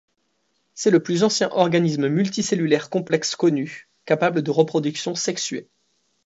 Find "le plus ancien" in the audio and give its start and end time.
0.89-1.49